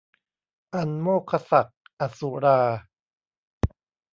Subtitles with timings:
[0.73, 2.59] อันโมกขศักดิ์อสุรา